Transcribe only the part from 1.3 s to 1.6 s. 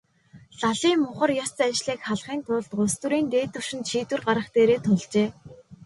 ес